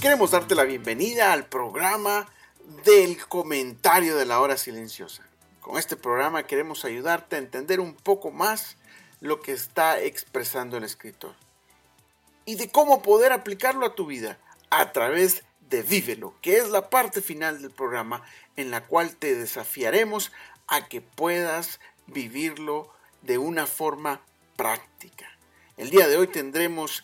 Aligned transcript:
Queremos 0.00 0.30
darte 0.30 0.54
la 0.54 0.62
bienvenida 0.62 1.32
al 1.32 1.46
programa 1.46 2.28
del 2.84 3.18
comentario 3.26 4.16
de 4.16 4.26
la 4.26 4.38
hora 4.38 4.56
silenciosa. 4.56 5.24
Con 5.60 5.76
este 5.76 5.96
programa 5.96 6.44
queremos 6.44 6.84
ayudarte 6.84 7.34
a 7.34 7.40
entender 7.40 7.80
un 7.80 7.96
poco 7.96 8.30
más 8.30 8.76
lo 9.20 9.40
que 9.40 9.50
está 9.50 10.00
expresando 10.00 10.76
el 10.76 10.84
escritor 10.84 11.34
y 12.44 12.54
de 12.54 12.70
cómo 12.70 13.02
poder 13.02 13.32
aplicarlo 13.32 13.84
a 13.86 13.96
tu 13.96 14.06
vida 14.06 14.38
a 14.70 14.92
través 14.92 15.42
de 15.68 15.82
Vívelo, 15.82 16.32
que 16.42 16.58
es 16.58 16.68
la 16.68 16.90
parte 16.90 17.20
final 17.20 17.60
del 17.60 17.72
programa 17.72 18.22
en 18.54 18.70
la 18.70 18.84
cual 18.84 19.16
te 19.16 19.34
desafiaremos 19.34 20.30
a 20.68 20.86
que 20.86 21.00
puedas 21.00 21.80
vivirlo 22.06 22.88
de 23.22 23.38
una 23.38 23.66
forma 23.66 24.20
práctica. 24.54 25.26
El 25.76 25.90
día 25.90 26.06
de 26.06 26.18
hoy 26.18 26.28
tendremos 26.28 27.02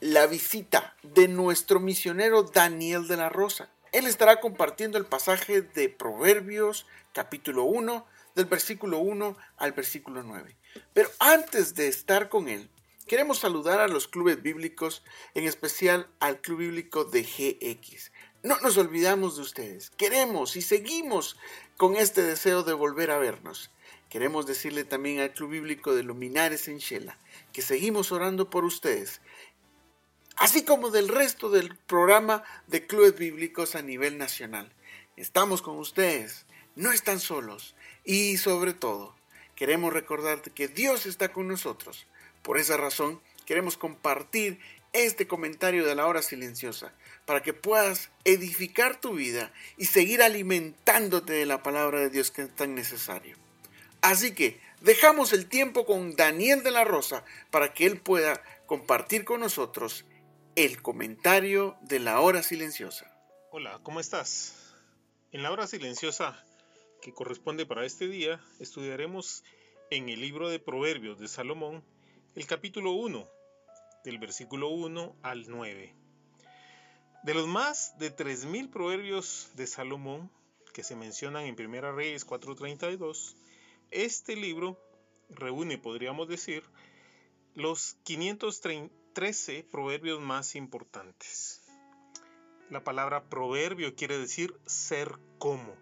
la 0.00 0.26
visita 0.26 0.96
de 1.02 1.28
nuestro 1.28 1.78
misionero 1.78 2.42
Daniel 2.42 3.06
de 3.06 3.18
la 3.18 3.28
Rosa. 3.28 3.68
Él 3.92 4.06
estará 4.06 4.40
compartiendo 4.40 4.96
el 4.96 5.04
pasaje 5.04 5.60
de 5.60 5.90
Proverbios 5.90 6.86
capítulo 7.12 7.64
1 7.64 8.06
del 8.34 8.46
versículo 8.46 8.98
1 8.98 9.36
al 9.58 9.72
versículo 9.72 10.22
9. 10.22 10.56
Pero 10.94 11.10
antes 11.18 11.74
de 11.74 11.88
estar 11.88 12.30
con 12.30 12.48
él, 12.48 12.70
queremos 13.06 13.40
saludar 13.40 13.80
a 13.80 13.88
los 13.88 14.08
clubes 14.08 14.40
bíblicos, 14.40 15.02
en 15.34 15.44
especial 15.44 16.08
al 16.18 16.40
Club 16.40 16.60
Bíblico 16.60 17.04
de 17.04 17.22
GX. 17.22 18.10
No 18.42 18.58
nos 18.60 18.78
olvidamos 18.78 19.36
de 19.36 19.42
ustedes. 19.42 19.90
Queremos 19.90 20.56
y 20.56 20.62
seguimos 20.62 21.36
con 21.76 21.96
este 21.96 22.22
deseo 22.22 22.62
de 22.62 22.72
volver 22.72 23.10
a 23.10 23.18
vernos. 23.18 23.70
Queremos 24.08 24.46
decirle 24.46 24.84
también 24.84 25.20
al 25.20 25.32
Club 25.32 25.50
Bíblico 25.50 25.94
de 25.94 26.04
Luminares 26.04 26.68
en 26.68 26.78
Shela 26.78 27.18
que 27.52 27.62
seguimos 27.62 28.12
orando 28.12 28.50
por 28.50 28.64
ustedes 28.64 29.20
así 30.40 30.64
como 30.64 30.90
del 30.90 31.08
resto 31.08 31.50
del 31.50 31.76
programa 31.76 32.42
de 32.66 32.86
clubes 32.86 33.14
bíblicos 33.16 33.74
a 33.74 33.82
nivel 33.82 34.16
nacional. 34.16 34.72
Estamos 35.18 35.60
con 35.60 35.76
ustedes, 35.76 36.46
no 36.74 36.92
están 36.92 37.20
solos 37.20 37.76
y 38.04 38.38
sobre 38.38 38.72
todo 38.72 39.14
queremos 39.54 39.92
recordarte 39.92 40.50
que 40.50 40.66
Dios 40.66 41.04
está 41.04 41.30
con 41.30 41.46
nosotros. 41.46 42.06
Por 42.42 42.56
esa 42.56 42.78
razón 42.78 43.20
queremos 43.44 43.76
compartir 43.76 44.58
este 44.94 45.26
comentario 45.26 45.84
de 45.84 45.94
la 45.94 46.06
hora 46.06 46.22
silenciosa 46.22 46.94
para 47.26 47.42
que 47.42 47.52
puedas 47.52 48.08
edificar 48.24 48.98
tu 48.98 49.12
vida 49.12 49.52
y 49.76 49.84
seguir 49.84 50.22
alimentándote 50.22 51.34
de 51.34 51.44
la 51.44 51.62
palabra 51.62 52.00
de 52.00 52.08
Dios 52.08 52.30
que 52.30 52.42
es 52.42 52.56
tan 52.56 52.74
necesario. 52.74 53.36
Así 54.00 54.32
que 54.32 54.58
dejamos 54.80 55.34
el 55.34 55.50
tiempo 55.50 55.84
con 55.84 56.16
Daniel 56.16 56.62
de 56.62 56.70
la 56.70 56.84
Rosa 56.84 57.24
para 57.50 57.74
que 57.74 57.84
él 57.84 58.00
pueda 58.00 58.42
compartir 58.64 59.26
con 59.26 59.40
nosotros 59.40 60.06
el 60.56 60.82
comentario 60.82 61.76
de 61.80 62.00
la 62.00 62.20
hora 62.20 62.42
silenciosa. 62.42 63.06
Hola, 63.52 63.78
¿cómo 63.84 64.00
estás? 64.00 64.74
En 65.30 65.42
la 65.42 65.52
hora 65.52 65.66
silenciosa 65.66 66.44
que 67.00 67.14
corresponde 67.14 67.66
para 67.66 67.86
este 67.86 68.08
día, 68.08 68.40
estudiaremos 68.58 69.44
en 69.90 70.08
el 70.08 70.20
libro 70.20 70.48
de 70.48 70.58
Proverbios 70.58 71.18
de 71.20 71.28
Salomón 71.28 71.84
el 72.34 72.46
capítulo 72.46 72.92
1, 72.92 73.28
del 74.04 74.18
versículo 74.18 74.70
1 74.70 75.16
al 75.22 75.48
9. 75.48 75.94
De 77.22 77.34
los 77.34 77.46
más 77.46 77.96
de 77.98 78.14
3.000 78.14 78.70
proverbios 78.70 79.50
de 79.54 79.68
Salomón 79.68 80.30
que 80.74 80.82
se 80.82 80.96
mencionan 80.96 81.44
en 81.44 81.54
Primera 81.54 81.92
Reyes 81.92 82.26
4.32, 82.26 83.36
este 83.92 84.34
libro 84.34 84.80
reúne, 85.28 85.78
podríamos 85.78 86.28
decir, 86.28 86.64
los 87.54 87.96
530 88.02 88.99
13 89.12 89.64
proverbios 89.70 90.20
más 90.20 90.54
importantes. 90.56 91.62
La 92.70 92.84
palabra 92.84 93.28
proverbio 93.28 93.94
quiere 93.94 94.18
decir 94.18 94.54
ser 94.66 95.18
como. 95.38 95.74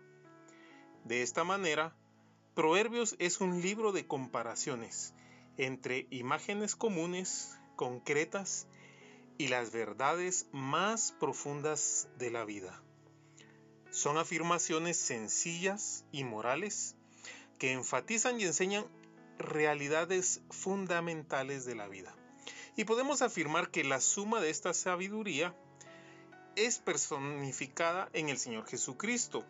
De 1.05 1.23
esta 1.23 1.45
manera, 1.45 1.95
Proverbios 2.59 3.15
es 3.21 3.41
un 3.41 3.63
libro 3.63 3.93
de 3.93 4.09
comparaciones 4.09 5.15
entre 5.59 6.09
imágenes 6.11 6.75
comunes, 6.75 7.57
concretas 7.77 8.67
y 9.39 9.47
las 9.47 9.71
verdades 9.71 10.49
más 10.51 11.13
profundas 11.21 12.09
de 12.19 12.33
la 12.33 12.45
vida. 12.45 12.83
Son 13.93 14.19
afirmaciones 14.19 14.97
sencillas 14.97 16.05
y 16.11 16.25
morales 16.25 16.97
que 17.61 17.71
enfatizan 17.71 18.41
y 18.41 18.45
enseñan 18.47 18.87
realidades 19.39 20.43
fundamentales 20.51 21.65
de 21.65 21.77
la 21.77 21.87
vida. 21.87 22.18
Y 22.79 22.85
podemos 22.85 23.23
afirmar 23.23 23.73
que 23.73 23.83
la 23.83 24.01
suma 24.01 24.41
de 24.41 24.51
esta 24.51 24.73
sabiduría 24.73 25.53
es 26.55 26.79
personificada 26.79 28.09
en 28.13 28.29
el 28.29 28.39
Señor 28.39 28.69
Jesucristo, 28.69 29.45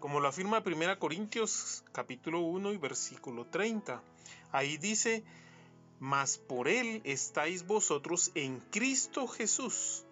como 0.00 0.18
lo 0.18 0.26
afirma 0.26 0.64
1 0.66 0.98
Corintios 0.98 1.84
capítulo 1.92 2.40
1 2.40 2.72
y 2.72 2.76
versículo 2.76 3.46
30. 3.46 4.02
Ahí 4.50 4.76
dice, 4.76 5.22
mas 6.00 6.38
por 6.38 6.66
él 6.66 7.00
estáis 7.04 7.64
vosotros 7.64 8.32
en 8.34 8.58
Cristo 8.72 9.28
Jesús, 9.28 10.04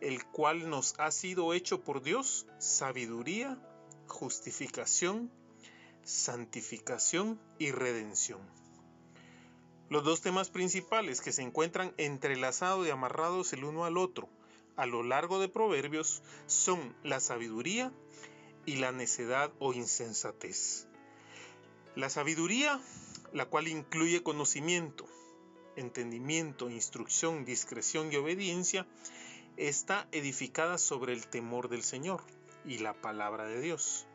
el 0.00 0.26
cual 0.26 0.68
nos 0.68 0.98
ha 0.98 1.12
sido 1.12 1.54
hecho 1.54 1.82
por 1.82 2.02
Dios 2.02 2.48
sabiduría, 2.58 3.56
justificación, 4.08 5.30
santificación 6.02 7.40
y 7.60 7.70
redención. 7.70 8.65
Los 9.88 10.02
dos 10.04 10.20
temas 10.20 10.50
principales 10.50 11.20
que 11.20 11.32
se 11.32 11.42
encuentran 11.42 11.94
entrelazados 11.96 12.86
y 12.86 12.90
amarrados 12.90 13.52
el 13.52 13.64
uno 13.64 13.84
al 13.84 13.98
otro 13.98 14.28
a 14.76 14.84
lo 14.84 15.02
largo 15.02 15.40
de 15.40 15.48
Proverbios 15.48 16.22
son 16.46 16.94
la 17.02 17.20
sabiduría 17.20 17.92
y 18.66 18.76
la 18.76 18.92
necedad 18.92 19.50
o 19.58 19.72
insensatez. 19.72 20.86
La 21.94 22.10
sabiduría, 22.10 22.80
la 23.32 23.46
cual 23.46 23.68
incluye 23.68 24.22
conocimiento, 24.22 25.06
entendimiento, 25.76 26.68
instrucción, 26.68 27.44
discreción 27.44 28.12
y 28.12 28.16
obediencia, 28.16 28.86
está 29.56 30.08
edificada 30.12 30.76
sobre 30.76 31.14
el 31.14 31.26
temor 31.26 31.68
del 31.70 31.82
Señor 31.82 32.22
y 32.66 32.78
la 32.78 32.92
palabra 32.92 33.44
de 33.44 33.60
Dios. 33.60 34.06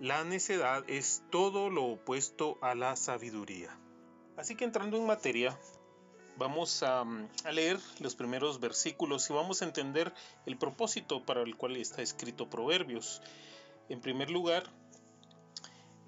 La 0.00 0.22
necedad 0.24 0.84
es 0.86 1.22
todo 1.30 1.70
lo 1.70 1.84
opuesto 1.84 2.58
a 2.60 2.74
la 2.74 2.94
sabiduría. 2.94 3.74
Así 4.38 4.54
que 4.54 4.64
entrando 4.64 4.96
en 4.96 5.04
materia, 5.04 5.58
vamos 6.36 6.82
mm, 6.82 7.24
a, 7.44 7.52
leer 7.52 7.80
los 7.98 8.14
primeros 8.14 8.60
versículos 8.60 9.28
y 9.28 9.32
vamos 9.32 9.60
a 9.60 9.64
entender 9.64 10.14
el 10.46 10.56
propósito 10.56 11.26
para 11.26 11.42
el 11.42 11.56
cual 11.56 11.76
está 11.76 12.02
escrito 12.02 12.48
Proverbios. 12.48 13.20
En 13.88 14.00
primer 14.00 14.30
lugar, 14.30 14.62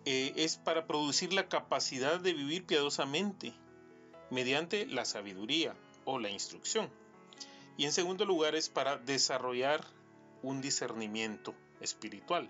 eh, 0.05 0.33
es 0.37 0.57
para 0.57 0.87
producir 0.87 1.33
la 1.33 1.49
capacidad 1.49 2.21
de 2.21 2.33
vivir 2.33 2.65
piadosamente 2.65 3.53
mediante 4.31 4.87
la 4.87 5.05
sabiduría 5.05 5.75
o 6.05 6.21
la 6.21 6.31
instrucción. 6.31 6.89
Y 7.77 7.85
en 7.85 7.93
segundo 7.93 8.25
lugar 8.25 8.55
es 8.55 8.69
para 8.69 8.97
desarrollar 8.97 9.85
un 10.43 10.61
discernimiento 10.61 11.53
espiritual. 11.81 12.49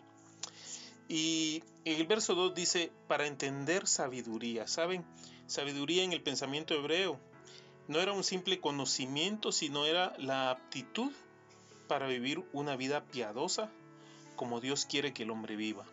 Y 1.12 1.65
el 1.84 2.06
verso 2.06 2.37
2 2.37 2.54
dice, 2.54 2.93
para 3.09 3.26
entender 3.26 3.88
sabiduría. 3.88 4.69
¿Saben? 4.69 5.04
Sabiduría 5.48 6.04
en 6.04 6.12
el 6.12 6.22
pensamiento 6.22 6.72
hebreo 6.72 7.19
no 7.88 7.98
era 7.98 8.12
un 8.12 8.22
simple 8.22 8.60
conocimiento, 8.60 9.50
sino 9.50 9.87
era 9.87 10.15
la 10.19 10.50
aptitud 10.50 11.10
para 11.88 12.06
vivir 12.06 12.44
una 12.53 12.76
vida 12.76 13.03
piadosa 13.06 13.72
como 14.37 14.60
Dios 14.60 14.87
quiere 14.87 15.12
que 15.12 15.25
el 15.25 15.32
hombre 15.32 15.56
viva. 15.56 15.84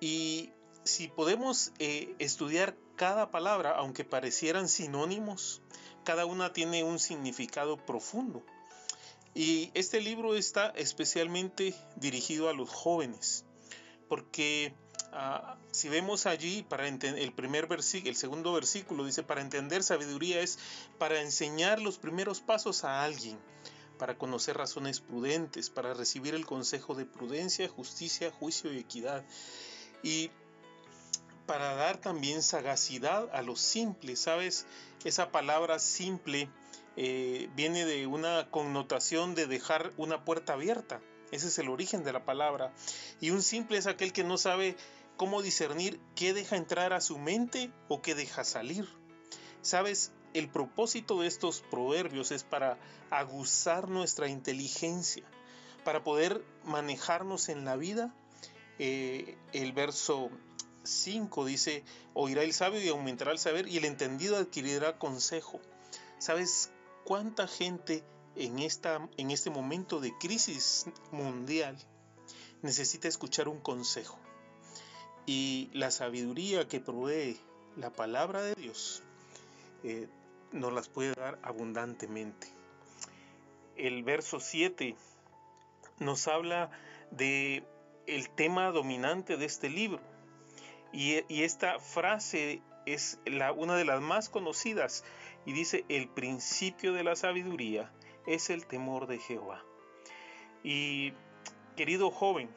Y 0.00 0.50
si 0.82 1.06
podemos 1.06 1.70
eh, 1.78 2.16
estudiar 2.18 2.74
cada 2.96 3.30
palabra, 3.30 3.70
aunque 3.76 4.04
parecieran 4.04 4.68
sinónimos, 4.68 5.62
cada 6.02 6.26
una 6.26 6.52
tiene 6.52 6.82
un 6.82 6.98
significado 6.98 7.76
profundo. 7.76 8.42
Y 9.32 9.70
este 9.74 10.00
libro 10.00 10.34
está 10.34 10.70
especialmente 10.70 11.72
dirigido 11.94 12.48
a 12.48 12.52
los 12.52 12.68
jóvenes, 12.68 13.44
porque 14.12 14.74
Ah, 15.14 15.58
si 15.72 15.90
vemos 15.90 16.24
allí, 16.24 16.62
para 16.62 16.88
el 16.88 17.32
primer 17.34 17.66
versículo, 17.66 18.08
el 18.10 18.16
segundo 18.16 18.54
versículo 18.54 19.04
dice, 19.04 19.22
para 19.22 19.42
entender 19.42 19.82
sabiduría 19.82 20.40
es 20.40 20.58
para 20.98 21.20
enseñar 21.20 21.82
los 21.82 21.98
primeros 21.98 22.40
pasos 22.40 22.84
a 22.84 23.04
alguien, 23.04 23.38
para 23.98 24.16
conocer 24.16 24.56
razones 24.56 25.00
prudentes, 25.00 25.68
para 25.68 25.92
recibir 25.92 26.34
el 26.34 26.46
consejo 26.46 26.94
de 26.94 27.04
prudencia, 27.04 27.68
justicia, 27.68 28.30
juicio 28.30 28.72
y 28.72 28.78
equidad. 28.78 29.22
Y 30.02 30.30
para 31.46 31.74
dar 31.74 31.98
también 31.98 32.42
sagacidad 32.42 33.28
a 33.34 33.42
los 33.42 33.60
simples, 33.60 34.20
¿sabes? 34.20 34.64
Esa 35.04 35.30
palabra 35.30 35.78
simple 35.78 36.48
eh, 36.96 37.50
viene 37.54 37.84
de 37.84 38.06
una 38.06 38.48
connotación 38.50 39.34
de 39.34 39.46
dejar 39.46 39.92
una 39.98 40.24
puerta 40.24 40.54
abierta. 40.54 41.02
Ese 41.32 41.48
es 41.48 41.58
el 41.58 41.70
origen 41.70 42.04
de 42.04 42.12
la 42.12 42.24
palabra. 42.24 42.72
Y 43.20 43.30
un 43.30 43.42
simple 43.42 43.78
es 43.78 43.86
aquel 43.88 44.12
que 44.12 44.22
no 44.22 44.38
sabe 44.38 44.76
cómo 45.16 45.42
discernir 45.42 45.98
qué 46.14 46.34
deja 46.34 46.56
entrar 46.56 46.92
a 46.92 47.00
su 47.00 47.18
mente 47.18 47.72
o 47.88 48.02
qué 48.02 48.14
deja 48.14 48.44
salir. 48.44 48.88
Sabes, 49.62 50.12
el 50.34 50.48
propósito 50.48 51.20
de 51.20 51.28
estos 51.28 51.62
proverbios 51.62 52.30
es 52.30 52.44
para 52.44 52.78
aguzar 53.10 53.88
nuestra 53.88 54.28
inteligencia, 54.28 55.24
para 55.84 56.04
poder 56.04 56.44
manejarnos 56.64 57.48
en 57.48 57.64
la 57.64 57.76
vida. 57.76 58.14
Eh, 58.78 59.36
el 59.52 59.72
verso 59.72 60.30
5 60.84 61.44
dice, 61.44 61.84
oirá 62.14 62.42
el 62.42 62.52
sabio 62.52 62.82
y 62.82 62.88
aumentará 62.88 63.32
el 63.32 63.38
saber 63.38 63.68
y 63.68 63.78
el 63.78 63.84
entendido 63.84 64.36
adquirirá 64.36 64.98
consejo. 64.98 65.60
¿Sabes 66.18 66.70
cuánta 67.04 67.46
gente 67.46 68.04
en, 68.36 68.58
esta, 68.58 69.08
en 69.16 69.30
este 69.30 69.50
momento 69.50 70.00
de 70.00 70.16
crisis 70.18 70.86
mundial 71.10 71.76
necesita 72.62 73.08
escuchar 73.08 73.48
un 73.48 73.60
consejo? 73.60 74.18
Y 75.26 75.70
la 75.72 75.90
sabiduría 75.90 76.66
que 76.66 76.80
provee 76.80 77.38
la 77.76 77.90
palabra 77.90 78.42
de 78.42 78.54
Dios 78.54 79.02
eh, 79.84 80.08
nos 80.52 80.72
las 80.72 80.88
puede 80.88 81.14
dar 81.14 81.38
abundantemente. 81.42 82.48
El 83.76 84.02
verso 84.02 84.40
7 84.40 84.96
nos 85.98 86.28
habla 86.28 86.70
de 87.10 87.64
el 88.06 88.28
tema 88.30 88.70
dominante 88.70 89.36
de 89.36 89.46
este 89.46 89.68
libro. 89.70 90.00
Y, 90.92 91.22
esta 91.42 91.78
frase 91.78 92.60
es 92.84 93.18
la, 93.24 93.52
una 93.52 93.76
de 93.76 93.84
las 93.84 94.02
más 94.02 94.28
conocidas 94.28 95.04
y 95.46 95.52
dice, 95.52 95.84
el 95.88 96.08
principio 96.08 96.92
de 96.92 97.02
la 97.02 97.16
sabiduría 97.16 97.90
es 98.26 98.50
el 98.50 98.66
temor 98.66 99.06
de 99.06 99.18
Jehová. 99.18 99.62
Y 100.62 101.12
querido 101.76 102.10
joven, 102.10 102.48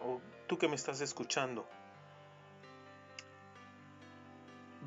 o 0.00 0.20
tú 0.46 0.58
que 0.58 0.68
me 0.68 0.74
estás 0.74 1.00
escuchando, 1.00 1.66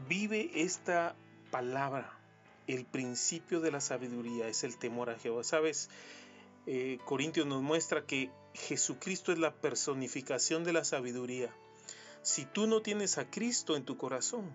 vive 0.07 0.51
esta 0.53 1.15
palabra. 1.51 2.11
El 2.67 2.85
principio 2.85 3.59
de 3.61 3.71
la 3.71 3.79
sabiduría 3.79 4.47
es 4.47 4.63
el 4.63 4.77
temor 4.77 5.09
a 5.09 5.19
Jehová. 5.19 5.43
Sabes, 5.43 5.89
eh, 6.65 6.97
Corintios 7.05 7.45
nos 7.45 7.61
muestra 7.61 8.05
que 8.05 8.31
Jesucristo 8.53 9.31
es 9.31 9.38
la 9.38 9.53
personificación 9.53 10.63
de 10.63 10.73
la 10.73 10.83
sabiduría. 10.83 11.53
Si 12.23 12.45
tú 12.45 12.65
no 12.65 12.81
tienes 12.81 13.19
a 13.19 13.29
Cristo 13.29 13.75
en 13.75 13.85
tu 13.85 13.97
corazón, 13.97 14.51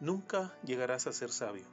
nunca 0.00 0.56
llegarás 0.64 1.06
a 1.06 1.12
ser 1.12 1.30
sabio. 1.30 1.64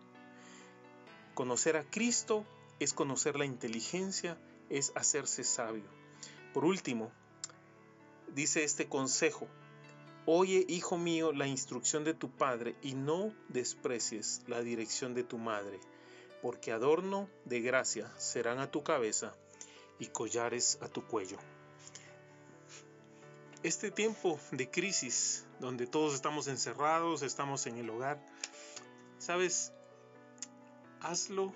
Conocer 1.33 1.77
a 1.77 1.83
Cristo 1.83 2.45
es 2.79 2.93
conocer 2.93 3.37
la 3.37 3.45
inteligencia, 3.45 4.37
es 4.69 4.91
hacerse 4.95 5.43
sabio. 5.43 5.89
Por 6.53 6.65
último, 6.65 7.11
dice 8.33 8.63
este 8.63 8.87
consejo, 8.87 9.47
Oye, 10.27 10.65
hijo 10.67 10.97
mío, 10.97 11.33
la 11.33 11.45
instrucción 11.45 12.03
de 12.03 12.15
tu 12.15 12.31
padre 12.31 12.75
y 12.81 12.95
no 12.95 13.31
desprecies 13.47 14.41
la 14.47 14.61
dirección 14.61 15.13
de 15.13 15.23
tu 15.23 15.37
madre, 15.37 15.79
porque 16.41 16.71
adorno 16.71 17.29
de 17.45 17.61
gracia 17.61 18.11
serán 18.17 18.57
a 18.57 18.71
tu 18.71 18.83
cabeza 18.83 19.35
y 19.99 20.07
collares 20.07 20.79
a 20.81 20.87
tu 20.87 21.05
cuello. 21.05 21.37
Este 23.61 23.91
tiempo 23.91 24.39
de 24.51 24.67
crisis, 24.71 25.45
donde 25.59 25.85
todos 25.85 26.15
estamos 26.15 26.47
encerrados, 26.47 27.21
estamos 27.21 27.67
en 27.67 27.77
el 27.77 27.87
hogar, 27.91 28.19
sabes, 29.19 29.73
hazlo 31.01 31.53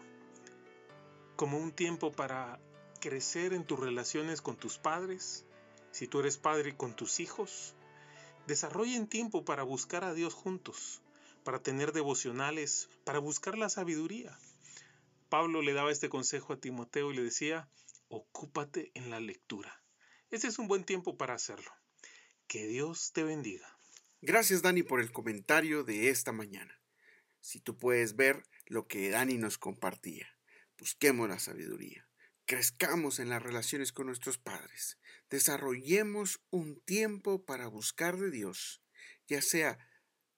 como 1.40 1.58
un 1.58 1.72
tiempo 1.72 2.12
para 2.12 2.60
crecer 3.00 3.54
en 3.54 3.64
tus 3.64 3.80
relaciones 3.80 4.42
con 4.42 4.58
tus 4.58 4.78
padres, 4.78 5.46
si 5.94 6.06
tú 6.06 6.20
eres 6.20 6.38
padre 6.38 6.76
con 6.76 6.98
tus 6.98 7.22
hijos, 7.22 7.76
Desarrollen 8.46 9.08
tiempo 9.08 9.46
para 9.46 9.64
buscar 9.64 10.04
a 10.04 10.14
Dios 10.14 10.34
juntos, 10.34 11.02
para 11.46 11.64
tener 11.64 11.94
devocionales, 11.94 12.90
para 13.06 13.20
buscar 13.20 13.58
la 13.58 13.70
sabiduría. 13.70 14.38
Pablo 15.30 15.62
le 15.62 15.72
daba 15.72 15.94
este 15.94 16.10
consejo 16.10 16.52
a 16.52 16.60
Timoteo 16.60 17.14
y 17.14 17.16
le 17.16 17.24
decía, 17.24 17.70
ocúpate 18.10 18.92
en 18.94 19.10
la 19.10 19.22
lectura. 19.22 19.82
Ese 20.32 20.48
es 20.48 20.60
un 20.60 20.68
buen 20.68 20.84
tiempo 20.84 21.16
para 21.16 21.36
hacerlo. 21.36 21.72
Que 22.48 22.68
Dios 22.68 23.14
te 23.14 23.24
bendiga. 23.24 23.78
Gracias 24.22 24.62
Dani 24.62 24.84
por 24.84 25.00
el 25.00 25.14
comentario 25.14 25.86
de 25.86 26.10
esta 26.10 26.34
mañana. 26.34 26.82
Si 27.40 27.62
tú 27.62 27.78
puedes 27.78 28.18
ver 28.18 28.44
lo 28.66 28.88
que 28.88 29.10
Dani 29.10 29.38
nos 29.38 29.58
compartía, 29.58 30.28
busquemos 30.80 31.30
la 31.30 31.40
sabiduría 31.40 32.10
crezcamos 32.50 33.20
en 33.20 33.30
las 33.30 33.44
relaciones 33.44 33.94
con 33.94 34.08
nuestros 34.08 34.40
padres, 34.40 34.98
desarrollemos 35.30 36.42
un 36.50 36.82
tiempo 36.82 37.46
para 37.46 37.68
buscar 37.68 38.18
de 38.18 38.32
Dios, 38.32 38.82
ya 39.28 39.44
sea 39.44 39.78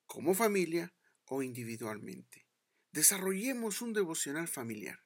como 0.08 0.34
familia 0.34 0.94
o 1.24 1.42
individualmente. 1.42 2.50
Desarrollemos 2.92 3.82
un 3.82 3.94
devocional 3.94 4.50
familiar. 4.50 5.00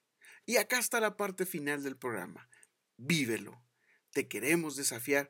Y 0.48 0.58
acá 0.58 0.80
está 0.80 1.00
la 1.00 1.16
parte 1.16 1.46
final 1.46 1.84
del 1.84 1.96
programa. 1.96 2.50
Vívelo. 2.98 3.64
Te 4.10 4.28
queremos 4.28 4.76
desafiar 4.76 5.30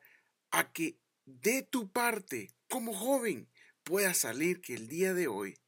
a 0.52 0.72
que 0.72 0.98
de 1.26 1.62
tu 1.62 1.92
parte, 1.92 2.56
como 2.70 2.94
joven, 2.94 3.52
pueda 3.84 4.14
salir 4.14 4.62
que 4.62 4.76
el 4.76 4.88
día 4.88 5.14
de 5.14 5.28
hoy 5.28 5.60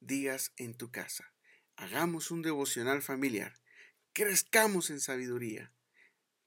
digas 0.00 0.52
en 0.56 0.74
tu 0.74 0.90
casa, 0.90 1.32
hagamos 1.76 2.32
un 2.32 2.42
devocional 2.42 3.00
familiar 3.00 3.62
crezcamos 4.12 4.90
en 4.90 5.00
sabiduría. 5.00 5.72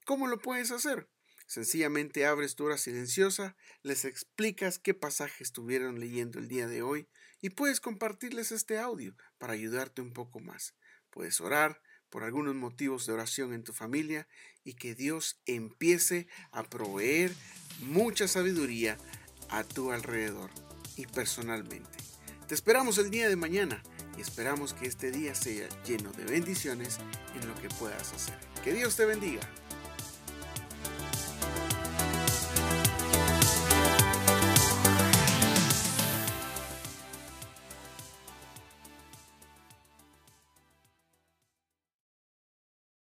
¿Cómo 0.04 0.26
lo 0.26 0.38
puedes 0.38 0.70
hacer? 0.70 1.08
Sencillamente 1.46 2.26
abres 2.26 2.56
tu 2.56 2.64
hora 2.64 2.76
silenciosa, 2.76 3.56
les 3.82 4.04
explicas 4.04 4.78
qué 4.78 4.94
pasaje 4.94 5.44
estuvieron 5.44 6.00
leyendo 6.00 6.38
el 6.38 6.48
día 6.48 6.66
de 6.66 6.82
hoy 6.82 7.08
y 7.40 7.50
puedes 7.50 7.80
compartirles 7.80 8.50
este 8.50 8.78
audio 8.78 9.16
para 9.38 9.52
ayudarte 9.52 10.02
un 10.02 10.12
poco 10.12 10.40
más. 10.40 10.74
Puedes 11.10 11.40
orar 11.40 11.80
por 12.10 12.24
algunos 12.24 12.54
motivos 12.54 13.06
de 13.06 13.12
oración 13.12 13.52
en 13.52 13.62
tu 13.62 13.72
familia 13.72 14.26
y 14.64 14.74
que 14.74 14.94
Dios 14.94 15.40
empiece 15.46 16.26
a 16.50 16.64
proveer 16.64 17.32
mucha 17.80 18.26
sabiduría 18.26 18.98
a 19.48 19.62
tu 19.62 19.92
alrededor 19.92 20.50
y 20.96 21.06
personalmente. 21.06 21.98
Te 22.48 22.54
esperamos 22.54 22.98
el 22.98 23.10
día 23.10 23.28
de 23.28 23.36
mañana 23.36 23.82
y 24.16 24.20
esperamos 24.20 24.72
que 24.72 24.86
este 24.86 25.10
día 25.10 25.34
sea 25.34 25.68
lleno 25.84 26.10
de 26.12 26.24
bendiciones 26.24 26.98
en 27.40 27.48
lo 27.48 27.54
que 27.60 27.68
puedas 27.68 28.12
hacer. 28.12 28.38
Que 28.64 28.72
Dios 28.72 28.96
te 28.96 29.04
bendiga. 29.04 29.42